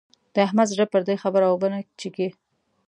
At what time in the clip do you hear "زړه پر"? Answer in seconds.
0.73-1.01